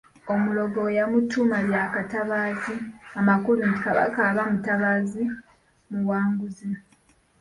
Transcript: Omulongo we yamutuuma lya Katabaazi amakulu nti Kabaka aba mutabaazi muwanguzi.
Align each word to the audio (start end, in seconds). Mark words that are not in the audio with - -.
Omulongo 0.33 0.77
we 0.85 0.91
yamutuuma 0.99 1.57
lya 1.67 1.83
Katabaazi 1.93 2.75
amakulu 3.19 3.59
nti 3.69 3.79
Kabaka 3.85 4.19
aba 4.29 4.43
mutabaazi 4.51 5.23
muwanguzi. 5.91 6.69